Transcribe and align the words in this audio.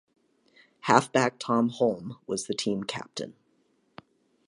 Halfback 0.79 1.37
Tom 1.37 1.69
Hulme 1.69 2.17
was 2.25 2.47
the 2.47 2.55
team 2.55 2.85
captain. 2.85 3.35